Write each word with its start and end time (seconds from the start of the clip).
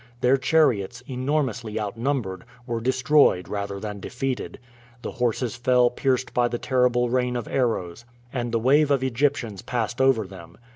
Their 0.21 0.35
chariots, 0.37 1.01
enormously 1.07 1.79
outnumbered, 1.79 2.43
were 2.65 2.81
destroyed 2.81 3.47
rather 3.47 3.79
than 3.79 3.99
defeated. 3.99 4.57
The 5.03 5.11
horses 5.11 5.55
fell 5.55 5.91
pierced 5.91 6.33
by 6.33 6.47
the 6.47 6.57
terrible 6.57 7.11
rain 7.11 7.35
of 7.35 7.47
arrows, 7.47 8.03
and 8.33 8.51
the 8.51 8.57
wave 8.57 8.89
of 8.89 9.03
Egyptians 9.03 9.61
passed 9.61 10.01
over 10.01 10.25
them. 10.25 10.57